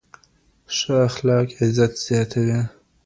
ښه 0.75 0.95
اخلاق 1.09 1.47
عزت 1.61 1.93
زياتوي 2.05 2.59